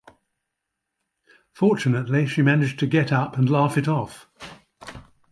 [1.53, 4.27] Fortunately, she managed to get up and laugh it off.